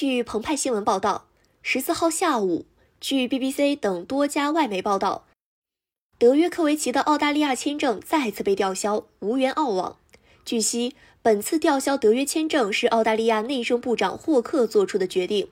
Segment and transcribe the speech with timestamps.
[0.00, 1.26] 据澎湃新闻报道，
[1.60, 2.66] 十四号下午，
[3.00, 5.26] 据 BBC 等多家外媒报道，
[6.18, 9.96] 德约科维奇的澳大利亚签证再次被吊销，无缘澳网。
[10.44, 15.48] 据悉，本次吊销德约签证是澳大利亚内政部长霍克做出的决定，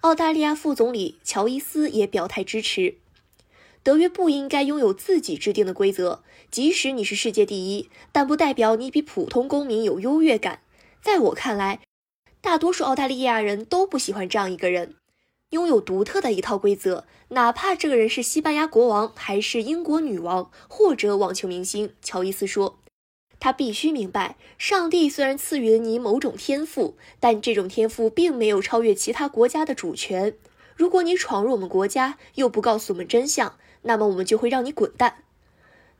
[0.00, 2.94] 澳大利亚副总理乔伊斯也表态支持。
[3.82, 10.60] 德约不应该拥有自己制定的规则，即使你是世界第一，但不代表你比普通公民有优越感。
[11.02, 11.80] 在我看来。
[12.40, 14.94] 大多数澳大利亚人都不喜欢这样一个人，
[15.50, 21.92] 拥有独特的一套规则，哪怕这个人是西班牙国王，还是英国女王，或者网球明星。
[22.00, 22.78] 乔伊斯说
[23.38, 30.34] ：“他必须明白，上帝虽然赐予了你某种天赋，但这种天赋并没有超越其他国家的主权。
[30.74, 35.24] 如果你闯入我们国家，又不告诉我们真相，那么我们就会让你滚蛋。”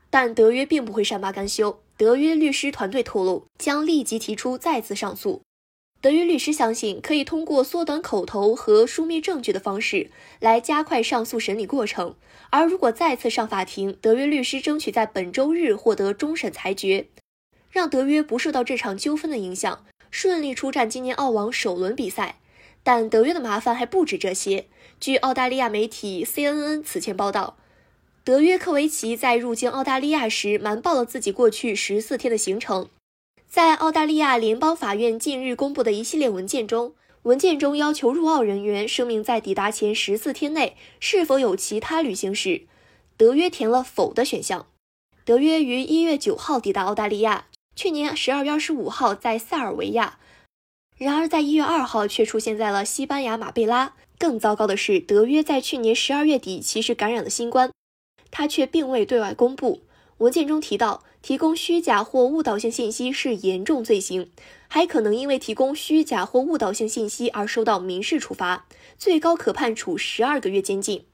[0.08, 5.42] 但德约并不会善罢甘休，德约律师团队透露，将立即提出再次上诉。
[6.02, 12.14] 德约律师相信，可以通过缩短口头和书面证据的方式来加快上诉审理过程。
[12.48, 17.08] 而如果再次上法庭，德约律师争取在本周日获得终审裁决，
[17.70, 22.36] 让德约不受到这场纠纷的影响，顺利出战今年澳网首轮比赛。
[22.82, 24.68] 但德约的麻烦还不止这些。
[24.98, 27.58] 据澳大利亚媒体 CNN 此前报道，
[28.24, 32.88] 德约科维奇在入境澳大利亚时瞒报了自己过去十四天的行程。
[33.50, 42.68] 在澳大利亚联邦法院近日公布的一系列文件中，文件中要求入澳人员声明在抵达前十四天内是否有其他旅行史。
[43.16, 44.68] 德约填了否的选项。
[45.24, 50.20] 德约于一月九号抵达澳大利亚，去年十二月二十五号在塞尔维亚，
[50.96, 53.94] 然而在一月二号却出现在了西班牙马贝拉。
[54.16, 57.72] 更糟糕的是，德约在去年十二月底其实感染了新冠，
[58.30, 59.80] 他却并未对外公布。
[60.20, 61.02] 文件中提到。
[61.22, 64.30] 提供虚假或误导性信息是严重罪行，
[64.68, 71.04] 还可能因为提供虚假或误导性信息而受到民事处罚，最高可判处十二个月监禁。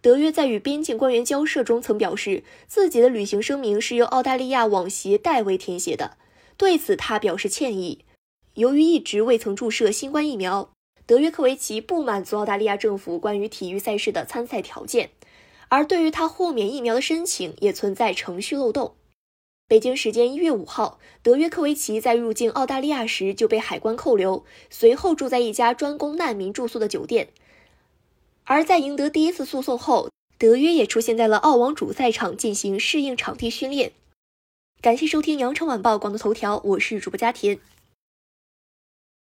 [0.00, 6.16] 德约在与边境官员交涉中曾表示，自己的旅行声明是由澳大利亚网协代为填写的，
[6.56, 8.04] 对此他表示歉意。
[8.54, 10.70] 由于一直未曾注射新冠疫苗，
[11.06, 15.10] 德约科维奇不满足澳大利亚政府关于体育赛事的参赛条件，
[15.68, 18.94] 而对于他豁免疫苗的申请也存在程序漏洞。
[19.68, 27.30] 北京时间一月五号，德约科维奇在入境澳大利亚时就被海关扣留，随后住在一家专供难民住宿的酒店。
[28.44, 33.90] 而在赢得第一次诉讼后，德约也出现在了澳网主赛场进行适应场地训练。
[34.80, 37.58] 感谢收听羊城晚报广东头条，我是主播佳田。